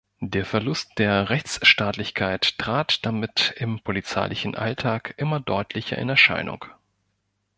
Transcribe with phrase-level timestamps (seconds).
[0.23, 6.65] Der Verlust der Rechtsstaatlichkeit trat damit im polizeilichen Alltag immer deutlicher in Erscheinung.